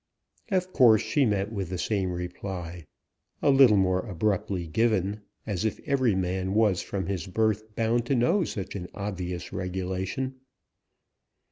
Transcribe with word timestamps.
Of 0.49 0.73
course 0.73 1.03
she 1.03 1.27
met 1.27 1.51
with 1.51 1.69
the 1.69 1.77
same 1.77 2.11
reply, 2.11 2.85
a 3.39 3.51
little 3.51 3.77
more 3.77 3.99
abruptly 3.99 4.65
given, 4.65 5.21
as 5.45 5.63
if 5.63 5.79
every 5.87 6.15
man 6.15 6.55
was 6.55 6.81
from 6.81 7.05
his 7.05 7.27
birth 7.27 7.75
bound 7.75 8.07
to 8.07 8.15
know 8.15 8.43
such 8.43 8.75
an 8.75 8.87
obvious 8.95 9.53
regulation. 9.53 10.37